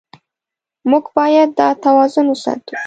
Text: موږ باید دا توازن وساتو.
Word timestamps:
موږ 0.89 1.05
باید 1.17 1.49
دا 1.59 1.67
توازن 1.83 2.25
وساتو. 2.29 2.73